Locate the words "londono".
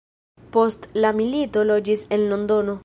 2.35-2.79